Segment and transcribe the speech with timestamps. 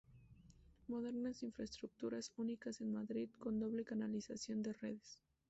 [0.87, 5.21] Modernas infraestructuras, únicas en Madrid, con doble canalización de redes.